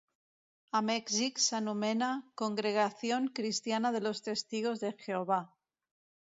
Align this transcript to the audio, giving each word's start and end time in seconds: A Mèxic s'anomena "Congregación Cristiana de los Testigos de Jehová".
A 0.77 0.79
Mèxic 0.85 1.41
s'anomena 1.43 2.07
"Congregación 2.43 3.29
Cristiana 3.41 3.93
de 3.97 4.03
los 4.07 4.23
Testigos 4.31 4.83
de 4.87 4.91
Jehová". 5.05 5.41